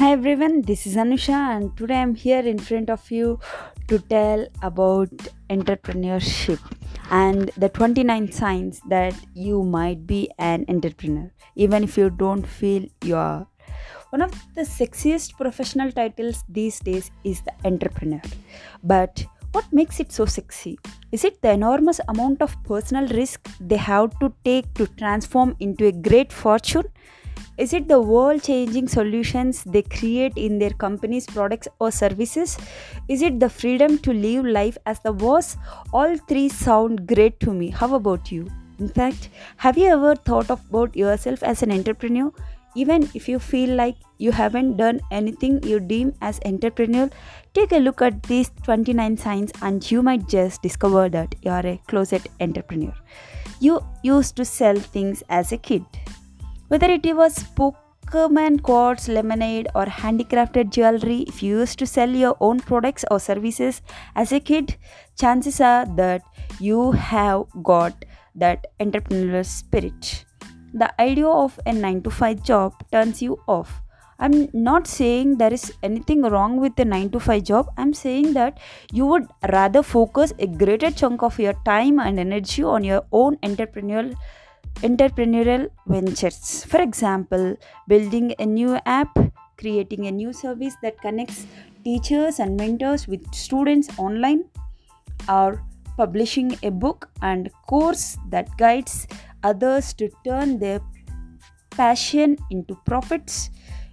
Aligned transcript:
Hi 0.00 0.12
everyone, 0.12 0.62
this 0.62 0.86
is 0.86 0.96
Anusha, 0.96 1.38
and 1.54 1.76
today 1.76 1.96
I'm 1.96 2.14
here 2.14 2.40
in 2.40 2.58
front 2.58 2.88
of 2.88 3.10
you 3.10 3.38
to 3.88 3.98
tell 3.98 4.46
about 4.62 5.10
entrepreneurship 5.50 6.58
and 7.10 7.50
the 7.58 7.68
29 7.68 8.32
signs 8.32 8.80
that 8.88 9.14
you 9.34 9.62
might 9.62 10.06
be 10.06 10.30
an 10.38 10.64
entrepreneur, 10.70 11.30
even 11.54 11.84
if 11.84 11.98
you 11.98 12.08
don't 12.08 12.46
feel 12.46 12.86
you 13.04 13.16
are. 13.16 13.46
One 14.08 14.22
of 14.22 14.32
the 14.54 14.62
sexiest 14.62 15.36
professional 15.36 15.92
titles 15.92 16.44
these 16.48 16.80
days 16.80 17.10
is 17.22 17.42
the 17.42 17.52
entrepreneur. 17.66 18.22
But 18.82 19.26
what 19.52 19.70
makes 19.70 20.00
it 20.00 20.12
so 20.12 20.24
sexy? 20.24 20.78
Is 21.12 21.24
it 21.24 21.42
the 21.42 21.50
enormous 21.50 22.00
amount 22.08 22.40
of 22.40 22.56
personal 22.64 23.06
risk 23.08 23.50
they 23.60 23.76
have 23.76 24.18
to 24.20 24.32
take 24.46 24.72
to 24.76 24.86
transform 24.86 25.56
into 25.60 25.88
a 25.88 25.92
great 25.92 26.32
fortune? 26.32 26.84
Is 27.60 27.74
it 27.74 27.88
the 27.88 28.00
world 28.00 28.42
changing 28.42 28.88
solutions 28.88 29.62
they 29.64 29.82
create 29.82 30.32
in 30.34 30.58
their 30.58 30.70
companies, 30.70 31.26
products 31.26 31.68
or 31.78 31.90
services? 31.90 32.56
Is 33.06 33.20
it 33.20 33.38
the 33.38 33.50
freedom 33.50 33.98
to 33.98 34.14
live 34.14 34.46
life 34.46 34.78
as 34.86 35.00
the 35.00 35.12
boss? 35.12 35.58
All 35.92 36.16
three 36.16 36.48
sound 36.48 37.06
great 37.06 37.38
to 37.40 37.52
me. 37.52 37.68
How 37.68 37.94
about 37.96 38.32
you? 38.32 38.48
In 38.78 38.88
fact, 38.88 39.28
have 39.58 39.76
you 39.76 39.88
ever 39.88 40.14
thought 40.16 40.48
about 40.48 40.96
yourself 40.96 41.42
as 41.42 41.62
an 41.62 41.70
entrepreneur? 41.70 42.32
Even 42.76 43.10
if 43.12 43.28
you 43.28 43.38
feel 43.38 43.76
like 43.76 43.96
you 44.16 44.32
haven't 44.32 44.78
done 44.78 45.02
anything 45.10 45.62
you 45.62 45.80
deem 45.80 46.14
as 46.22 46.40
entrepreneurial, 46.40 47.12
take 47.52 47.72
a 47.72 47.78
look 47.78 48.00
at 48.00 48.22
these 48.22 48.50
29 48.62 49.18
signs 49.18 49.52
and 49.60 49.90
you 49.90 50.02
might 50.02 50.26
just 50.28 50.62
discover 50.62 51.10
that 51.10 51.34
you 51.42 51.50
are 51.50 51.66
a 51.66 51.78
closet 51.88 52.26
entrepreneur. 52.40 52.94
You 53.58 53.84
used 54.02 54.34
to 54.36 54.46
sell 54.46 54.76
things 54.76 55.22
as 55.28 55.52
a 55.52 55.58
kid 55.58 55.84
whether 56.70 56.88
it 56.88 57.04
was 57.16 57.34
Pokemon 57.58 58.62
cards, 58.62 59.08
lemonade, 59.08 59.66
or 59.74 59.86
handicrafted 59.86 60.70
jewelry, 60.70 61.22
if 61.26 61.42
you 61.42 61.58
used 61.58 61.80
to 61.80 61.86
sell 61.86 62.08
your 62.08 62.36
own 62.40 62.60
products 62.60 63.04
or 63.10 63.18
services 63.18 63.82
as 64.14 64.30
a 64.30 64.38
kid, 64.38 64.76
chances 65.18 65.60
are 65.60 65.84
that 65.96 66.22
you 66.60 66.92
have 66.92 67.46
got 67.64 68.04
that 68.36 68.68
entrepreneurial 68.78 69.44
spirit. 69.44 70.24
The 70.72 70.88
idea 71.00 71.26
of 71.26 71.58
a 71.66 71.72
9 71.72 72.02
to 72.02 72.10
5 72.10 72.44
job 72.44 72.72
turns 72.92 73.20
you 73.20 73.40
off. 73.48 73.82
I'm 74.20 74.48
not 74.52 74.86
saying 74.86 75.38
there 75.38 75.52
is 75.52 75.72
anything 75.82 76.22
wrong 76.22 76.60
with 76.60 76.78
a 76.78 76.84
9 76.84 77.10
to 77.10 77.18
5 77.18 77.42
job. 77.42 77.72
I'm 77.76 77.92
saying 77.92 78.34
that 78.34 78.60
you 78.92 79.06
would 79.06 79.26
rather 79.50 79.82
focus 79.82 80.32
a 80.38 80.46
greater 80.46 80.92
chunk 80.92 81.24
of 81.24 81.40
your 81.40 81.54
time 81.64 81.98
and 81.98 82.20
energy 82.20 82.62
on 82.62 82.84
your 82.84 83.02
own 83.10 83.38
entrepreneurial 83.38 84.14
entrepreneurial 84.82 85.68
ventures. 85.86 86.64
For 86.64 86.80
example, 86.80 87.56
building 87.88 88.34
a 88.38 88.46
new 88.46 88.78
app, 88.86 89.16
creating 89.58 90.06
a 90.06 90.10
new 90.10 90.32
service 90.32 90.74
that 90.82 91.00
connects 91.00 91.46
teachers 91.84 92.38
and 92.38 92.56
mentors 92.56 93.06
with 93.06 93.22
students 93.34 93.88
online, 93.98 94.44
or 95.28 95.62
publishing 95.96 96.56
a 96.62 96.70
book 96.70 97.10
and 97.20 97.50
course 97.66 98.16
that 98.30 98.48
guides 98.56 99.06
others 99.42 99.92
to 99.94 100.08
turn 100.24 100.58
their 100.58 100.80
passion 101.70 102.36
into 102.50 102.74
profits 102.86 103.50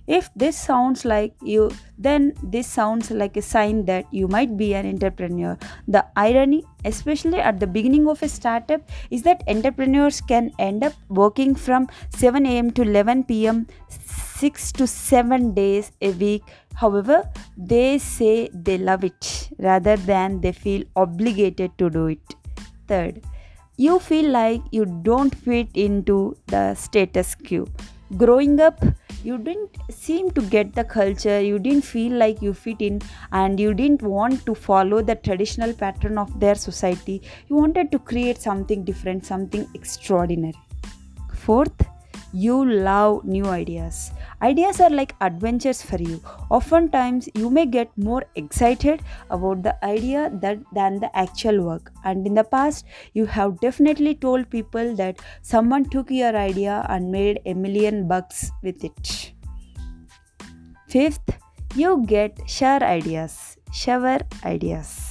if 0.07 0.29
this 0.35 0.57
sounds 0.57 1.03
like 1.03 1.33
you, 1.43 1.69
then 1.97 2.33
this 2.41 2.65
sounds 2.65 3.11
like 3.11 3.35
a 3.35 3.41
sign 3.41 3.85
that 3.85 4.05
you 4.11 4.27
might 4.29 4.55
be 4.55 4.73
an 4.73 4.85
entrepreneur. 4.87 5.57
The 5.87 6.05
irony, 6.15 6.63
especially 6.85 7.39
at 7.39 7.59
the 7.59 7.67
beginning 7.67 8.07
of 8.07 8.23
a 8.23 8.29
startup, 8.29 8.89
is 9.11 9.23
that 9.23 9.43
entrepreneurs 9.47 10.21
can 10.21 10.51
end 10.59 10.83
up 10.83 10.93
working 11.09 11.55
from 11.55 11.89
7 12.15 12.45
am 12.45 12.71
to 12.71 12.83
11 12.83 13.25
pm, 13.25 13.67
6 13.89 14.71
to 14.73 14.87
7 14.87 15.53
days 15.53 15.91
a 16.01 16.11
week. 16.11 16.43
However, 16.73 17.29
they 17.57 17.97
say 17.97 18.49
they 18.53 18.77
love 18.77 19.03
it 19.03 19.49
rather 19.59 19.97
than 19.97 20.39
they 20.39 20.53
feel 20.53 20.83
obligated 20.95 21.77
to 21.79 21.89
do 21.89 22.07
it. 22.07 22.35
Third, 22.87 23.23
you 23.75 23.99
feel 23.99 24.31
like 24.31 24.61
you 24.71 24.85
don't 24.85 25.35
fit 25.35 25.67
into 25.73 26.37
the 26.47 26.75
status 26.75 27.35
quo. 27.35 27.67
Growing 28.15 28.59
up, 28.61 28.79
you 29.27 29.37
didn't 29.37 29.77
seem 29.89 30.29
to 30.35 30.41
get 30.53 30.73
the 30.73 30.83
culture 30.83 31.39
you 31.41 31.57
didn't 31.59 31.85
feel 31.93 32.13
like 32.23 32.41
you 32.41 32.53
fit 32.53 32.81
in 32.87 33.01
and 33.39 33.59
you 33.59 33.73
didn't 33.73 34.01
want 34.01 34.45
to 34.45 34.53
follow 34.67 35.01
the 35.01 35.15
traditional 35.15 35.73
pattern 35.73 36.17
of 36.17 36.39
their 36.39 36.55
society. 36.55 37.21
You 37.49 37.57
wanted 37.57 37.91
to 37.91 37.99
create 37.99 38.41
something 38.41 38.85
different 38.85 39.25
something 39.25 39.67
extraordinary. 39.73 40.55
Fourth 41.33 41.85
you 42.33 42.65
love 42.65 43.23
new 43.25 43.45
ideas. 43.45 44.11
Ideas 44.41 44.79
are 44.79 44.89
like 44.89 45.15
adventures 45.21 45.81
for 45.81 45.97
you. 45.97 46.21
Oftentimes 46.49 47.29
you 47.33 47.49
may 47.49 47.65
get 47.65 47.89
more 47.97 48.23
excited 48.35 49.01
about 49.29 49.63
the 49.63 49.73
idea 49.83 50.29
that 50.41 50.59
than 50.73 50.99
the 50.99 51.15
actual 51.17 51.63
work. 51.63 51.91
And 52.03 52.27
in 52.27 52.33
the 52.33 52.43
past 52.43 52.85
you 53.13 53.25
have 53.25 53.59
definitely 53.59 54.15
told 54.15 54.49
people 54.49 54.95
that 54.95 55.19
someone 55.41 55.85
took 55.85 56.11
your 56.11 56.35
idea 56.35 56.85
and 56.89 57.11
made 57.11 57.41
a 57.45 57.53
million 57.53 58.07
bucks 58.07 58.51
with 58.61 58.83
it. 58.83 59.33
Fifth 60.87 61.37
you 61.75 62.03
get 62.05 62.39
share 62.47 62.83
ideas. 62.83 63.57
Shower 63.71 64.19
ideas 64.45 65.06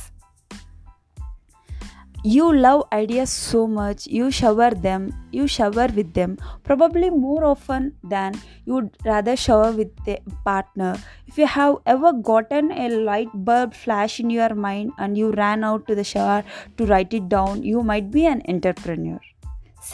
you 2.26 2.52
love 2.52 2.80
ideas 2.92 3.30
so 3.30 3.58
much 3.68 4.04
you 4.08 4.28
shower 4.36 4.70
them 4.86 5.02
you 5.30 5.46
shower 5.46 5.86
with 5.98 6.12
them. 6.14 6.38
Probably 6.64 7.10
more 7.10 7.44
often 7.44 7.94
than 8.02 8.34
you 8.64 8.74
would 8.74 8.96
rather 9.04 9.36
shower 9.36 9.70
with 9.70 9.92
the 10.04 10.18
partner. 10.44 10.96
If 11.26 11.38
you 11.38 11.46
have 11.46 11.76
ever 11.84 12.12
gotten 12.12 12.72
a 12.72 12.88
light 12.88 13.28
bulb 13.34 13.74
flash 13.74 14.18
in 14.18 14.30
your 14.30 14.54
mind 14.54 14.92
and 14.98 15.16
you 15.16 15.30
ran 15.32 15.62
out 15.62 15.86
to 15.88 15.94
the 15.94 16.04
shower 16.04 16.42
to 16.78 16.86
write 16.86 17.12
it 17.12 17.28
down 17.28 17.62
you 17.62 17.82
might 17.82 18.10
be 18.10 18.26
an 18.26 18.42
entrepreneur 18.48 19.20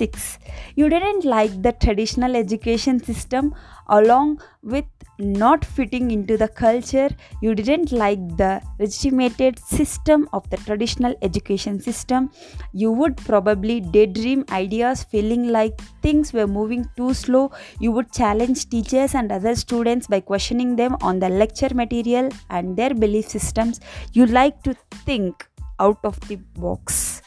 6 0.01 0.39
you 0.75 0.89
didn't 0.89 1.25
like 1.25 1.55
the 1.67 1.73
traditional 1.85 2.37
education 2.43 3.03
system 3.11 3.55
along 3.89 4.41
with 4.63 4.87
not 5.19 5.65
fitting 5.65 6.11
into 6.11 6.37
the 6.37 6.49
culture. 6.49 7.09
You 7.41 7.55
didn't 7.55 7.93
like 7.93 8.37
the 8.37 8.63
legitimated 8.79 9.59
system 9.59 10.29
of 10.33 10.49
the 10.51 10.57
traditional 10.57 11.15
education 11.23 11.81
system. 11.81 12.31
You 12.73 12.91
would 12.93 13.17
probably 13.17 13.81
daydream 13.81 14.45
ideas 14.51 15.05
feeling 15.05 15.49
like 15.49 15.81
things 16.03 16.33
were 16.33 16.47
moving 16.47 16.89
too 16.97 17.15
slow. 17.15 17.53
You 17.79 17.93
would 17.93 18.13
challenge 18.13 18.69
teachers 18.69 19.15
and 19.15 19.31
other 19.31 19.55
students 19.55 20.07
by 20.07 20.21
questioning 20.21 20.77
them 20.77 20.97
on 21.03 21.19
the 21.19 21.29
lecture 21.29 21.75
material 21.75 22.31
and 22.51 22.77
their 22.77 22.95
belief 22.95 23.29
systems. 23.29 23.81
You 24.13 24.27
like 24.27 24.63
to 24.63 24.75
think 25.07 25.47
out 25.79 25.99
of 26.05 26.19
the 26.29 26.37
box. 26.37 27.23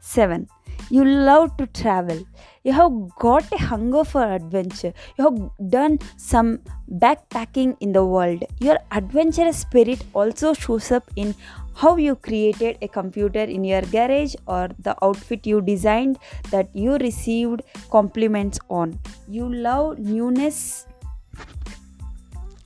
7 0.00 0.48
you 0.90 1.04
love 1.04 1.56
to 1.58 1.66
travel. 1.66 2.24
You 2.64 2.72
have 2.72 2.92
got 3.18 3.50
a 3.52 3.58
hunger 3.58 4.04
for 4.04 4.22
adventure. 4.22 4.92
You 5.18 5.24
have 5.24 5.70
done 5.70 5.98
some 6.16 6.60
backpacking 6.90 7.76
in 7.80 7.92
the 7.92 8.04
world. 8.04 8.44
Your 8.60 8.78
adventurous 8.90 9.58
spirit 9.58 10.04
also 10.12 10.52
shows 10.54 10.90
up 10.92 11.10
in 11.16 11.34
how 11.74 11.96
you 11.96 12.16
created 12.16 12.76
a 12.82 12.88
computer 12.88 13.40
in 13.40 13.64
your 13.64 13.82
garage 13.82 14.34
or 14.46 14.68
the 14.78 14.96
outfit 15.02 15.46
you 15.46 15.60
designed 15.60 16.18
that 16.50 16.74
you 16.74 16.96
received 16.96 17.62
compliments 17.90 18.58
on. 18.68 18.98
You 19.28 19.52
love 19.52 19.98
newness 19.98 20.86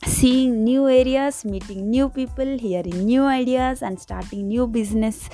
seeing 0.05 0.65
new 0.65 0.88
areas 0.88 1.44
meeting 1.44 1.88
new 1.88 2.09
people 2.09 2.59
hearing 2.59 3.05
new 3.05 3.25
ideas 3.25 3.82
and 3.82 4.00
starting 4.00 4.49
new 4.49 4.66
business 4.66 5.28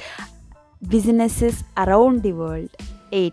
businesses 0.86 1.64
around 1.76 2.22
the 2.22 2.32
world. 2.32 2.70
8 3.12 3.32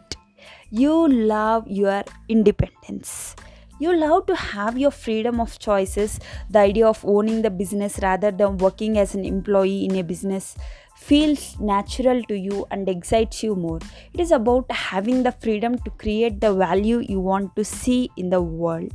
you 0.71 1.07
love 1.07 1.67
your 1.67 2.03
independence. 2.27 3.35
You 3.79 3.95
love 3.95 4.25
to 4.27 4.35
have 4.35 4.77
your 4.77 4.91
freedom 4.91 5.39
of 5.39 5.57
choices 5.59 6.19
the 6.49 6.59
idea 6.59 6.87
of 6.87 7.03
owning 7.05 7.43
the 7.43 7.49
business 7.49 7.99
rather 8.01 8.31
than 8.31 8.57
working 8.57 8.97
as 8.97 9.15
an 9.15 9.25
employee 9.25 9.85
in 9.85 9.95
a 9.95 10.03
business 10.03 10.57
feels 10.97 11.59
natural 11.59 12.23
to 12.23 12.35
you 12.35 12.65
and 12.71 12.89
excites 12.89 13.43
you 13.43 13.55
more. 13.55 13.79
It 14.13 14.19
is 14.19 14.31
about 14.31 14.71
having 14.71 15.23
the 15.23 15.33
freedom 15.33 15.77
to 15.79 15.91
create 15.91 16.41
the 16.41 16.53
value 16.53 16.99
you 17.07 17.19
want 17.19 17.55
to 17.57 17.63
see 17.63 18.09
in 18.17 18.29
the 18.29 18.41
world. 18.41 18.93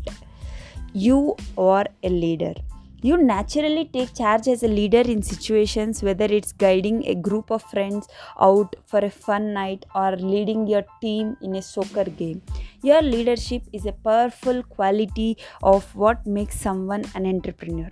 You 0.93 1.37
are 1.57 1.87
a 2.03 2.09
leader 2.09 2.55
you 3.03 3.17
naturally 3.17 3.87
take 3.93 4.15
charge 4.15 4.49
as 4.49 4.63
a 4.63 4.69
leader 4.69 5.01
in 5.01 5.23
situations, 5.23 6.03
whether 6.03 6.27
it's 6.27 6.53
guiding 6.53 7.07
a 7.07 7.15
group 7.15 7.51
of 7.51 7.63
friends 7.63 8.09
out 8.41 8.77
for 8.87 8.99
a 8.99 9.11
fun 9.11 9.53
night 9.53 9.87
or 9.95 10.17
leading 10.17 10.67
your 10.67 10.85
team 11.01 11.37
in 11.43 11.57
a 11.57 11.63
soccer 11.63 12.05
game. 12.05 12.43
Your 12.83 13.03
leadership 13.03 13.63
is 13.73 13.87
a 13.87 13.93
powerful 13.93 14.63
quality 14.63 15.39
of 15.63 15.95
what 15.95 16.27
makes 16.27 16.59
someone 16.59 17.05
an 17.15 17.27
entrepreneur. 17.27 17.91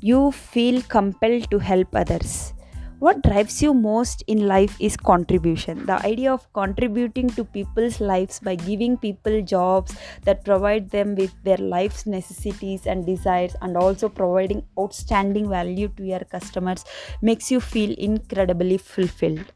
You 0.00 0.32
feel 0.32 0.82
compelled 0.82 1.50
to 1.50 1.58
help 1.58 1.94
others. 1.94 2.52
What 3.02 3.20
drives 3.22 3.60
you 3.60 3.74
most 3.74 4.22
in 4.28 4.46
life 4.46 4.76
is 4.78 4.96
contribution. 4.96 5.86
The 5.86 5.94
idea 6.06 6.32
of 6.32 6.46
contributing 6.52 7.28
to 7.30 7.42
people's 7.44 8.00
lives 8.00 8.38
by 8.38 8.54
giving 8.54 8.96
people 8.96 9.42
jobs 9.42 9.96
that 10.22 10.44
provide 10.44 10.88
them 10.90 11.16
with 11.16 11.32
their 11.42 11.56
life's 11.56 12.06
necessities 12.06 12.86
and 12.86 13.04
desires 13.04 13.56
and 13.60 13.76
also 13.76 14.08
providing 14.08 14.62
outstanding 14.78 15.48
value 15.48 15.88
to 15.96 16.04
your 16.04 16.20
customers 16.20 16.84
makes 17.20 17.50
you 17.50 17.58
feel 17.58 17.92
incredibly 17.98 18.78
fulfilled. 18.78 19.52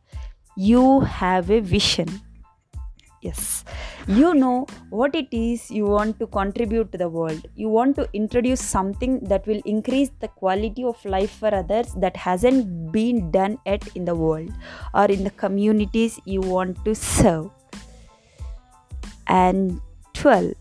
You 0.57 1.01
have 1.03 1.49
a 1.49 1.61
vision 1.61 2.23
yes. 3.27 3.65
You 4.07 4.35
know 4.35 4.67
what 4.91 5.15
it 5.15 5.29
is 5.31 5.71
you 5.71 5.85
want 5.85 6.19
to 6.21 6.27
contribute 6.27 6.93
to 6.93 6.99
the 6.99 7.09
world. 7.09 7.47
You 7.55 7.69
want 7.69 7.97
to 7.97 8.09
introduce 8.13 8.61
something 8.61 9.21
that 9.25 9.47
will 9.47 9.63
increase 9.65 10.11
the 10.21 10.29
quality 10.29 10.85
of 10.85 11.05
life 11.05 11.31
for 11.31 11.55
others 11.55 11.93
that 11.97 12.17
hasn't 12.17 12.93
been 12.93 13.31
done 13.31 13.59
yet 13.67 13.89
in 13.95 14.05
the 14.05 14.15
world 14.15 14.51
or 14.95 15.07
in 15.07 15.25
the 15.25 15.31
communities 15.31 16.21
you 16.25 16.41
want 16.41 16.85
to 16.85 16.95
serve. 16.95 17.51
And 19.27 19.81
12 20.15 20.55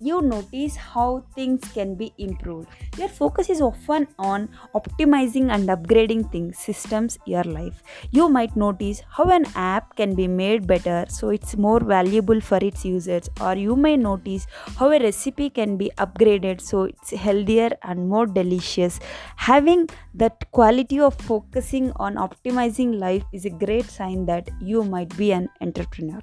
you 0.00 0.20
notice 0.20 0.76
how 0.76 1.24
things 1.34 1.60
can 1.72 1.94
be 1.94 2.12
improved. 2.18 2.68
Your 2.98 3.08
focus 3.08 3.48
is 3.48 3.60
often 3.60 4.08
on 4.18 4.48
optimizing 4.74 5.50
and 5.50 5.68
upgrading 5.68 6.30
things, 6.32 6.58
systems, 6.58 7.18
your 7.26 7.44
life. 7.44 7.82
You 8.10 8.28
might 8.28 8.56
notice 8.56 9.02
how 9.08 9.24
an 9.24 9.46
app 9.54 9.96
can 9.96 10.14
be 10.14 10.26
made 10.26 10.66
better 10.66 11.04
so 11.08 11.30
it's 11.30 11.56
more 11.56 11.80
valuable 11.80 12.40
for 12.40 12.58
its 12.58 12.84
users, 12.84 13.30
or 13.40 13.54
you 13.56 13.76
may 13.76 13.96
notice 13.96 14.46
how 14.76 14.90
a 14.90 14.98
recipe 14.98 15.48
can 15.50 15.76
be 15.76 15.90
upgraded 15.98 16.60
so 16.60 16.84
it's 16.84 17.10
healthier 17.10 17.70
and 17.82 18.08
more 18.08 18.26
delicious. 18.26 19.00
Having 19.36 19.88
that 20.14 20.50
quality 20.50 21.00
of 21.00 21.14
focusing 21.14 21.92
on 21.96 22.16
optimizing 22.16 22.98
life 22.98 23.24
is 23.32 23.44
a 23.44 23.50
great 23.50 23.86
sign 23.86 24.26
that 24.26 24.48
you 24.60 24.84
might 24.84 25.16
be 25.16 25.32
an 25.32 25.48
entrepreneur. 25.60 26.20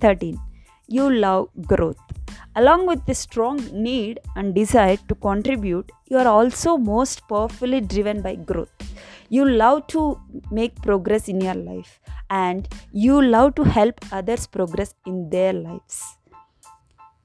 13. 0.00 0.38
You 0.88 1.12
love 1.12 1.50
growth 1.66 1.98
Along 2.60 2.86
with 2.86 3.06
the 3.06 3.14
strong 3.14 3.58
need 3.72 4.20
and 4.36 4.54
desire 4.54 4.98
to 5.08 5.14
contribute, 5.14 5.90
you 6.08 6.18
are 6.18 6.26
also 6.26 6.76
most 6.76 7.26
powerfully 7.26 7.80
driven 7.80 8.20
by 8.20 8.34
growth. 8.34 8.74
You 9.30 9.48
love 9.48 9.86
to 9.94 10.20
make 10.50 10.74
progress 10.82 11.28
in 11.28 11.40
your 11.40 11.54
life 11.54 12.00
and 12.28 12.68
you 12.92 13.22
love 13.22 13.54
to 13.54 13.64
help 13.64 14.04
others 14.12 14.46
progress 14.46 14.94
in 15.06 15.30
their 15.30 15.54
lives. 15.54 16.18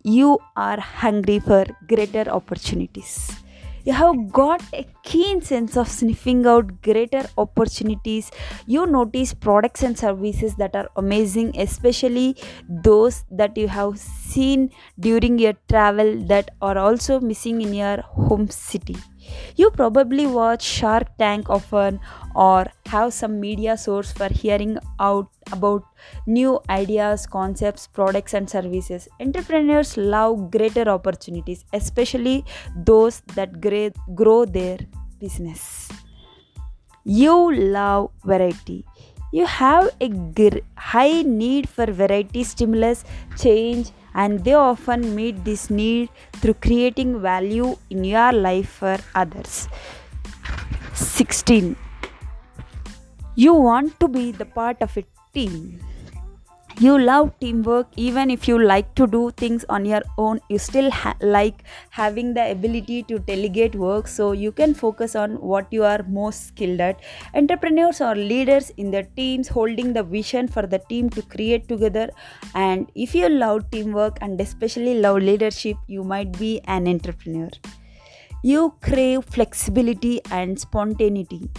You 0.04 0.38
are 0.56 0.80
hungry 0.80 1.40
for 1.40 1.66
greater 1.88 2.30
opportunities 2.30 3.45
you 3.86 3.94
have 3.94 4.32
got 4.32 4.62
a 4.74 4.86
keen 5.04 5.42
sense 5.42 5.78
of 5.78 5.88
sniffing 5.88 6.46
out 6.46 6.82
greater 6.82 7.24
opportunities. 7.38 8.32
You 8.66 8.86
notice 8.86 9.34
products 9.34 9.84
and 9.84 9.98
services 9.98 10.56
that 10.56 10.76
are 10.76 10.90
amazing 10.96 11.54
especially 11.60 12.36
those 12.68 13.24
that 13.32 13.58
you 13.58 13.68
have 13.68 13.98
seen 14.00 14.72
during 15.00 15.38
your 15.40 15.54
travel 15.70 16.16
that 16.28 16.50
are 16.62 16.78
also 16.78 17.20
missing 17.20 17.62
in 17.62 17.74
your 17.74 17.98
home 18.02 18.50
city 18.50 18.96
you 19.56 19.72
probably 19.72 20.28
watch 20.28 20.62
Shark 20.62 21.18
Tank 21.18 21.50
often 21.50 22.00
or 22.36 22.66
have 22.88 23.14
some 23.14 23.40
media 23.40 23.78
source 23.78 24.12
for 24.12 24.28
hearing 24.30 24.78
out 25.00 25.30
about 25.52 25.84
new 26.28 26.60
ideas, 26.70 27.26
concepts, 27.26 27.88
products, 27.88 28.34
and 28.34 28.50
services. 28.50 29.08
Entrepreneurs 29.20 29.98
love 29.98 30.52
greater 30.52 30.90
opportunities, 30.90 31.66
especially 31.74 32.44
those 32.76 33.22
that 33.36 33.62
grow 34.16 34.46
their 34.46 34.80
business. 35.20 35.90
You 37.04 37.54
love 37.54 38.12
variety. 38.24 38.86
You 39.36 39.46
have 39.46 39.90
a 40.00 40.10
high 40.78 41.22
need 41.24 41.68
for 41.68 41.86
variety, 41.88 42.44
stimulus, 42.46 43.04
change, 43.38 43.92
and 44.14 44.46
they 44.46 44.54
often 44.54 45.14
meet 45.14 45.44
this 45.44 45.70
need 45.70 46.08
through 46.36 46.54
creating 46.66 47.20
value 47.20 47.76
in 47.90 48.06
your 48.06 48.32
life 48.32 48.70
for 48.70 48.98
others. 49.14 49.68
16. 50.94 51.76
You 53.36 53.54
want 53.56 54.00
to 54.00 54.08
be 54.08 54.32
the 54.32 54.46
part 54.46 54.82
of 54.82 54.96
a 54.96 55.04
team 55.34 55.82
you 56.80 56.98
love 57.00 57.32
teamwork 57.40 57.88
even 57.96 58.30
if 58.30 58.48
you 58.50 58.62
like 58.62 58.94
to 58.96 59.08
do 59.08 59.32
things 59.32 59.64
on 59.70 59.86
your 59.86 60.02
own 60.18 60.40
you 60.50 60.58
still 60.60 60.92
ha- 60.92 61.16
like 61.22 61.64
having 61.90 62.34
the 62.34 62.52
ability 62.52 63.04
to 63.04 63.20
delegate 63.20 63.76
work. 63.76 64.08
So 64.08 64.34
you 64.34 64.52
can 64.52 64.74
focus 64.74 65.16
on 65.16 65.36
what 65.36 65.68
you 65.72 65.84
are 65.84 66.04
most 66.10 66.48
skilled 66.48 66.82
at. 66.82 67.00
Entrepreneurs 67.34 68.02
are 68.02 68.16
leaders 68.16 68.72
in 68.72 68.92
their 68.92 69.04
teams 69.16 69.48
holding 69.48 69.94
the 69.94 70.04
vision 70.04 70.50
for 70.50 70.68
the 70.68 70.80
team 70.80 71.10
to 71.12 71.22
create 71.22 71.70
together. 71.70 72.10
And 72.54 72.92
if 72.94 73.16
you 73.16 73.30
love 73.30 73.72
teamwork 73.72 74.18
and 74.20 74.40
especially 74.42 75.00
love 75.00 75.18
leadership 75.18 75.78
you 75.88 76.04
might 76.04 76.38
be 76.38 76.60
an 76.66 76.88
entrepreneur. 76.88 77.50
You 78.44 78.74
crave 78.82 79.24
flexibility 79.24 80.22
and 80.30 80.60
spontaneity 80.60 81.50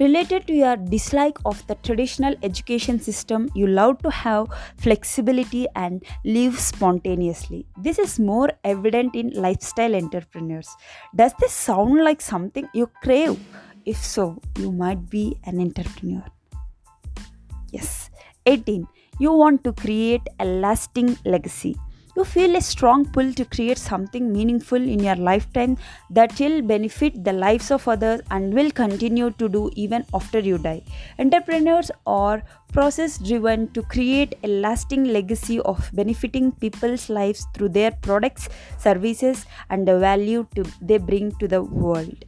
Related 0.00 0.46
to 0.46 0.54
your 0.54 0.76
dislike 0.76 1.36
of 1.44 1.66
the 1.66 1.74
traditional 1.74 2.34
education 2.42 2.98
system, 2.98 3.50
you 3.54 3.66
love 3.66 3.98
to 3.98 4.10
have 4.10 4.46
flexibility 4.78 5.66
and 5.76 6.02
live 6.24 6.58
spontaneously. 6.58 7.66
This 7.76 7.98
is 7.98 8.18
more 8.18 8.48
evident 8.64 9.14
in 9.14 9.28
lifestyle 9.34 9.94
entrepreneurs. 9.94 10.74
Does 11.14 11.34
this 11.38 11.52
sound 11.52 12.02
like 12.02 12.22
something 12.22 12.66
you 12.72 12.86
crave? 13.02 13.38
If 13.84 13.98
so, 13.98 14.40
you 14.58 14.72
might 14.72 15.10
be 15.10 15.38
an 15.44 15.60
entrepreneur. 15.60 16.24
Yes. 17.70 18.10
18. 18.46 18.86
You 19.18 19.34
want 19.34 19.64
to 19.64 19.74
create 19.74 20.26
a 20.38 20.46
lasting 20.46 21.18
legacy 21.26 21.76
you 22.16 22.24
feel 22.24 22.56
a 22.56 22.60
strong 22.60 23.04
pull 23.04 23.32
to 23.34 23.44
create 23.44 23.78
something 23.78 24.32
meaningful 24.32 24.82
in 24.94 25.00
your 25.00 25.16
lifetime 25.16 25.76
that 26.10 26.38
will 26.40 26.62
benefit 26.62 27.22
the 27.24 27.32
lives 27.32 27.70
of 27.70 27.86
others 27.86 28.20
and 28.30 28.52
will 28.52 28.70
continue 28.70 29.30
to 29.32 29.48
do 29.48 29.70
even 29.74 30.04
after 30.14 30.38
you 30.38 30.58
die. 30.58 30.82
Entrepreneurs 31.18 31.90
are 32.06 32.42
process 32.72 33.18
driven 33.18 33.68
to 33.72 33.82
create 33.82 34.34
a 34.44 34.48
lasting 34.48 35.04
legacy 35.04 35.60
of 35.60 35.90
benefiting 35.92 36.52
people's 36.52 37.08
lives 37.08 37.46
through 37.54 37.68
their 37.68 37.90
products, 37.90 38.48
services, 38.78 39.46
and 39.70 39.86
the 39.86 39.98
value 39.98 40.46
to, 40.54 40.64
they 40.80 40.98
bring 40.98 41.32
to 41.38 41.48
the 41.48 41.62
world. 41.62 42.24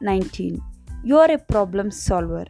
19. 0.00 0.60
You 1.04 1.18
are 1.18 1.30
a 1.30 1.38
problem 1.38 1.90
solver. 1.90 2.46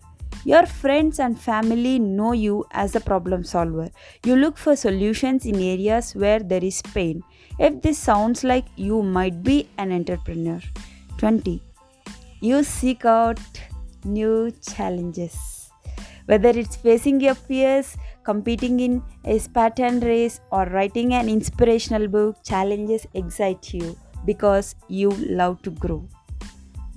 Your 0.49 0.65
friends 0.65 1.19
and 1.19 1.37
family 1.37 1.99
know 1.99 2.31
you 2.31 2.67
as 2.71 2.95
a 2.95 3.01
problem 3.01 3.43
solver. 3.43 3.91
You 4.25 4.37
look 4.37 4.57
for 4.57 4.77
solutions 4.77 5.45
in 5.45 5.57
areas 5.57 6.15
where 6.15 6.39
there 6.39 6.63
is 6.63 6.83
pain. 6.83 7.25
If 7.59 7.83
this 7.83 7.99
sounds 7.99 8.45
like 8.45 8.67
you 8.77 9.03
might 9.03 9.43
be 9.43 9.69
an 9.77 9.91
entrepreneur. 9.91 10.61
20. 11.19 11.61
You 12.39 12.63
seek 12.63 13.05
out 13.05 13.41
new 14.05 14.53
challenges. 14.63 15.69
Whether 16.27 16.51
it's 16.51 16.77
facing 16.77 17.21
your 17.21 17.35
fears, 17.35 17.97
competing 18.23 18.79
in 18.79 19.03
a 19.25 19.41
Spartan 19.41 19.99
race, 19.99 20.39
or 20.53 20.67
writing 20.67 21.15
an 21.15 21.29
inspirational 21.29 22.07
book, 22.07 22.37
challenges 22.45 23.05
excite 23.15 23.75
you 23.75 23.99
because 24.25 24.77
you 24.87 25.11
love 25.11 25.61
to 25.63 25.73
grow. 25.73 26.09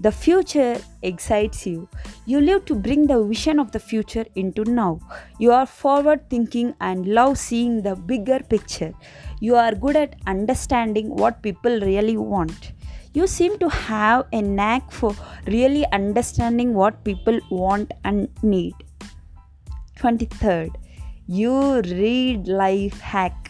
The 0.01 0.13
future 0.13 0.77
excites 1.01 1.67
you. 1.67 1.89
You 2.25 2.39
live 2.39 2.63
to 2.67 2.75
bring 2.75 3.05
the 3.05 3.21
vision 3.21 3.59
of 3.59 3.73
the 3.73 3.81
future 3.81 4.25
into 4.35 4.63
now. 4.63 5.01
You 5.39 5.51
are 5.51 5.65
forward 5.65 6.29
thinking 6.29 6.73
and 6.79 7.05
love 7.05 7.37
seeing 7.37 7.81
the 7.81 7.97
bigger 7.97 8.39
picture. 8.39 8.93
You 9.41 9.57
are 9.57 9.75
good 9.75 9.97
at 9.97 10.15
understanding 10.25 11.09
what 11.09 11.43
people 11.43 11.81
really 11.81 12.15
want. 12.15 12.71
You 13.13 13.27
seem 13.27 13.59
to 13.59 13.67
have 13.67 14.27
a 14.31 14.41
knack 14.41 14.89
for 14.89 15.13
really 15.47 15.85
understanding 15.91 16.73
what 16.73 17.03
people 17.03 17.37
want 17.51 17.91
and 18.05 18.29
need. 18.41 18.75
23rd, 19.97 20.75
you 21.27 21.81
read 21.81 22.47
life 22.47 23.01
hack 23.01 23.48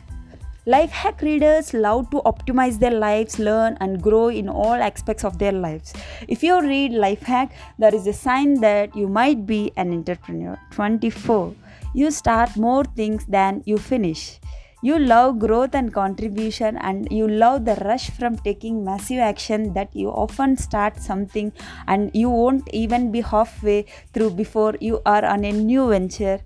Life 0.70 0.92
hack 0.92 1.22
readers 1.24 1.74
love 1.74 2.12
to 2.12 2.22
optimize 2.28 2.78
their 2.78 2.92
lives, 2.92 3.40
learn, 3.40 3.76
and 3.80 4.00
grow 4.00 4.28
in 4.28 4.48
all 4.48 4.76
aspects 4.76 5.24
of 5.24 5.40
their 5.40 5.52
lives. 5.52 5.94
If 6.28 6.44
you 6.44 6.62
read 6.62 6.92
life 6.94 7.24
hack, 7.24 7.54
there 7.80 7.96
is 7.96 8.06
a 8.06 8.14
sign 8.14 8.62
that 8.62 8.96
you 8.96 9.08
might 9.08 9.48
be 9.48 9.72
an 9.78 9.92
entrepreneur. 9.92 10.60
24. 10.70 11.56
You 11.96 12.12
start 12.12 12.56
more 12.56 12.84
things 12.84 13.26
than 13.26 13.64
you 13.66 13.80
finish. 13.80 14.40
You 14.84 15.00
love 15.00 15.40
growth 15.40 15.74
and 15.74 15.92
contribution, 15.92 16.78
and 16.78 17.12
you 17.12 17.28
love 17.28 17.66
the 17.66 17.74
rush 17.78 18.12
from 18.12 18.38
taking 18.38 18.86
massive 18.86 19.18
action 19.18 19.74
that 19.74 19.96
you 19.96 20.10
often 20.10 20.56
start 20.56 21.02
something 21.02 21.52
and 21.88 22.12
you 22.14 22.30
won't 22.30 22.70
even 22.72 23.12
be 23.12 23.22
halfway 23.22 23.88
through 24.14 24.30
before 24.46 24.76
you 24.80 25.02
are 25.08 25.26
on 25.26 25.46
a 25.46 25.52
new 25.52 25.90
venture. 25.90 26.42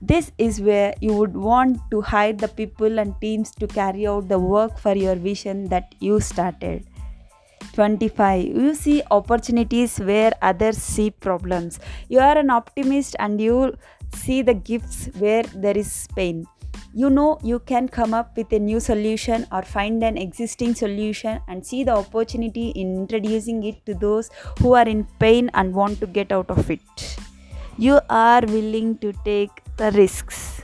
This 0.00 0.32
is 0.38 0.60
where 0.60 0.94
you 1.00 1.12
would 1.14 1.34
want 1.34 1.78
to 1.90 2.00
hire 2.00 2.32
the 2.32 2.48
people 2.48 2.98
and 2.98 3.14
teams 3.20 3.50
to 3.52 3.66
carry 3.66 4.06
out 4.06 4.28
the 4.28 4.38
work 4.38 4.78
for 4.78 4.94
your 4.94 5.16
vision 5.16 5.68
that 5.68 5.94
you 6.00 6.20
started. 6.20 6.86
25 7.72 8.44
you 8.44 8.74
see 8.74 9.02
opportunities 9.10 9.98
where 9.98 10.32
others 10.42 10.78
see 10.78 11.10
problems. 11.10 11.78
You 12.08 12.20
are 12.20 12.38
an 12.38 12.50
optimist 12.50 13.16
and 13.18 13.40
you 13.40 13.76
see 14.14 14.42
the 14.42 14.54
gifts 14.54 15.08
where 15.18 15.42
there 15.42 15.76
is 15.76 16.08
pain. 16.16 16.46
You 16.94 17.10
know 17.10 17.38
you 17.42 17.58
can 17.58 17.88
come 17.88 18.14
up 18.14 18.36
with 18.36 18.52
a 18.52 18.58
new 18.58 18.80
solution 18.80 19.46
or 19.52 19.62
find 19.62 20.02
an 20.02 20.16
existing 20.16 20.74
solution 20.74 21.40
and 21.48 21.66
see 21.66 21.84
the 21.84 21.96
opportunity 21.96 22.68
in 22.70 22.96
introducing 23.02 23.62
it 23.64 23.84
to 23.84 23.94
those 23.94 24.30
who 24.60 24.74
are 24.74 24.88
in 24.88 25.04
pain 25.18 25.50
and 25.52 25.74
want 25.74 26.00
to 26.00 26.06
get 26.06 26.32
out 26.32 26.50
of 26.50 26.70
it. 26.70 27.16
You 27.76 28.00
are 28.08 28.40
willing 28.46 28.96
to 28.98 29.12
take 29.24 29.50
the 29.76 29.90
risks. 29.92 30.62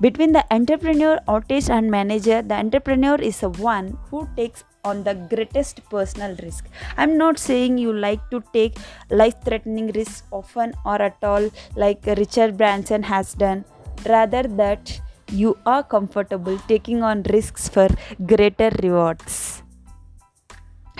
Between 0.00 0.32
the 0.32 0.44
entrepreneur 0.50 1.18
artist 1.28 1.68
and 1.68 1.90
manager 1.90 2.40
the 2.42 2.54
entrepreneur 2.54 3.16
is 3.16 3.40
the 3.40 3.50
one 3.50 3.98
who 4.10 4.28
takes 4.36 4.64
on 4.84 5.04
the 5.04 5.14
greatest 5.14 5.82
personal 5.90 6.34
risk. 6.42 6.66
I'm 6.96 7.18
not 7.18 7.38
saying 7.38 7.76
you 7.76 7.92
like 7.92 8.22
to 8.30 8.42
take 8.54 8.76
life 9.10 9.34
threatening 9.44 9.92
risks 9.92 10.22
often 10.30 10.72
or 10.86 11.00
at 11.02 11.18
all 11.22 11.50
like 11.76 12.06
richard 12.06 12.56
branson 12.56 13.02
has 13.02 13.34
done. 13.34 13.64
Rather 14.06 14.42
that 14.42 15.00
you 15.30 15.56
are 15.66 15.82
comfortable 15.82 16.58
taking 16.66 17.02
on 17.02 17.22
risks 17.24 17.68
for 17.68 17.88
greater 18.26 18.70
rewards. 18.82 19.62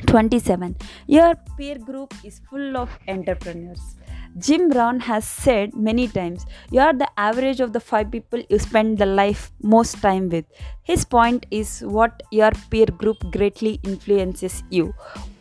27 0.07 0.77
your 1.07 1.35
peer 1.57 1.79
group 1.79 2.15
is 2.25 2.41
full 2.49 2.77
of 2.77 2.89
entrepreneurs 3.07 3.97
Jim 4.39 4.71
Rohn 4.71 5.01
has 5.01 5.25
said 5.27 5.75
many 5.75 6.07
times, 6.07 6.47
you 6.71 6.81
are 6.81 6.93
the 6.93 7.09
average 7.19 7.61
of 7.61 7.73
the 7.73 7.81
five 7.81 8.11
people 8.11 8.43
you 8.49 8.59
spend 8.59 8.99
the 8.99 9.07
life 9.07 9.51
most 9.63 10.01
time 10.01 10.29
with. 10.29 10.45
His 10.83 11.05
point 11.05 11.47
is 11.51 11.81
what 11.81 12.23
your 12.31 12.53
peer 12.71 12.87
group 12.87 13.19
greatly 13.33 13.81
influences 13.83 14.63
you. 14.71 14.95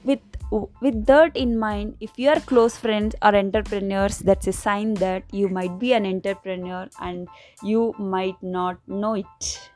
With 0.03 0.22
with 0.51 1.05
that 1.05 1.38
in 1.38 1.60
mind, 1.60 1.96
if 2.00 2.17
your 2.17 2.39
close 2.39 2.75
friends 2.75 3.15
are 3.22 3.36
entrepreneurs, 3.36 4.17
that's 4.17 4.48
a 4.48 4.51
sign 4.51 4.96
that 4.96 5.24
you 5.31 5.48
might 5.48 5.77
be 5.77 5.93
an 5.93 6.08
entrepreneur 6.08 6.88
and 7.00 7.27
you 7.62 7.93
might 8.00 8.41
not 8.41 8.79
know 8.88 9.13
it. 9.13 9.69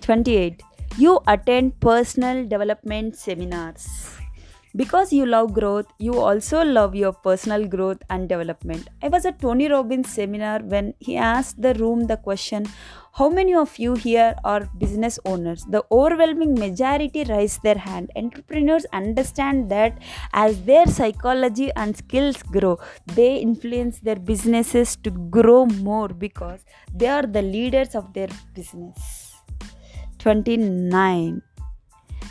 28. 0.00 0.62
You 0.96 1.20
attend 1.26 1.78
personal 1.80 2.46
development 2.46 3.16
seminars 3.16 4.21
because 4.74 5.12
you 5.12 5.26
love 5.26 5.52
growth 5.52 5.86
you 5.98 6.18
also 6.18 6.64
love 6.64 6.94
your 6.94 7.12
personal 7.12 7.66
growth 7.66 7.98
and 8.10 8.28
development. 8.28 8.88
I 9.02 9.08
was 9.08 9.26
at 9.26 9.40
tony 9.40 9.68
robbins 9.68 10.12
seminar 10.12 10.60
when 10.60 10.94
he 10.98 11.16
asked 11.16 11.60
the 11.60 11.74
room 11.74 12.06
the 12.06 12.16
question 12.16 12.66
how 13.14 13.28
many 13.28 13.54
of 13.54 13.78
you 13.78 13.94
here 13.94 14.34
are 14.42 14.66
business 14.78 15.18
owners? 15.26 15.66
The 15.68 15.84
overwhelming 15.92 16.54
majority 16.54 17.24
raise 17.24 17.58
their 17.58 17.76
hand. 17.76 18.10
Entrepreneurs 18.16 18.86
understand 18.90 19.70
that 19.70 19.98
as 20.32 20.62
their 20.64 20.86
psychology 20.86 21.70
and 21.76 21.94
skills 21.94 22.42
grow 22.42 22.78
they 23.04 23.36
influence 23.36 23.98
their 23.98 24.16
businesses 24.16 24.96
to 24.96 25.10
grow 25.10 25.66
more 25.66 26.08
because 26.08 26.64
they 26.94 27.08
are 27.08 27.26
the 27.26 27.42
leaders 27.42 27.94
of 27.94 28.14
their 28.14 28.28
business. 28.54 29.34
29 30.18 31.42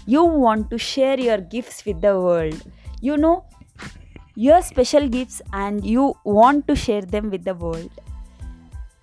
you 0.05 0.23
want 0.23 0.69
to 0.69 0.77
share 0.77 1.19
your 1.19 1.37
gifts 1.37 1.85
with 1.85 2.01
the 2.01 2.19
world. 2.19 2.61
You 3.01 3.17
know 3.17 3.45
your 4.35 4.61
special 4.61 5.07
gifts 5.07 5.41
and 5.53 5.85
you 5.85 6.15
want 6.25 6.67
to 6.67 6.75
share 6.75 7.01
them 7.01 7.29
with 7.29 7.43
the 7.43 7.53
world. 7.53 7.91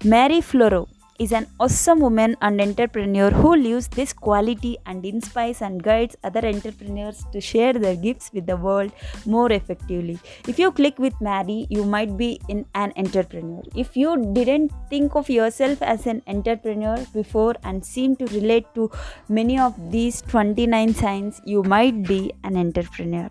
Mary 0.05 0.41
Forleo 0.41 0.87
is 1.19 1.33
an 1.33 1.47
awesome 1.59 2.01
woman 2.01 2.37
and 2.41 2.61
entrepreneur 2.61 3.31
who 3.31 3.55
lives 3.57 3.89
this 3.89 4.13
quality 4.13 4.79
and 4.87 5.05
inspires 5.05 5.61
and 5.61 5.83
guides 5.83 6.17
other 6.23 6.45
entrepreneurs 6.47 7.25
to 7.33 7.41
share 7.41 7.73
their 7.73 7.97
gifts 7.97 8.31
with 8.33 8.47
the 8.47 8.57
world 8.57 8.93
more 9.27 9.51
effectively. 9.53 10.19
If 10.47 10.59
you 10.59 10.71
click 10.71 10.99
with 10.99 11.21
Mary, 11.21 11.67
you 11.71 11.85
might 11.85 12.17
be 12.17 12.41
in 12.49 12.67
an 12.75 12.93
entrepreneur. 12.97 13.63
If 13.75 13.97
you 13.97 14.33
didn't 14.33 14.73
think 14.89 15.15
of 15.15 15.29
yourself 15.29 15.83
as 15.83 16.07
an 16.07 16.23
entrepreneur 16.27 17.05
before 17.13 17.55
and 17.65 17.85
seem 17.85 18.17
to 18.17 18.27
relate 18.27 18.67
to 18.75 18.91
many 19.29 19.59
of 19.59 19.75
these 19.91 20.23
29 20.23 20.95
signs, 20.95 21.41
you 21.45 21.63
might 21.63 22.07
be 22.07 22.33
an 22.45 22.57
entrepreneur. 22.57 23.29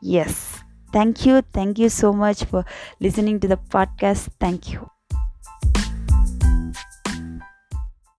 Yes. 0.00 0.58
Thank 0.92 1.24
you. 1.24 1.40
Thank 1.52 1.78
you 1.78 1.88
so 1.88 2.12
much 2.12 2.44
for 2.44 2.66
listening 3.00 3.40
to 3.40 3.48
the 3.48 3.56
podcast. 3.56 4.28
Thank 4.38 4.72
you. 4.72 4.90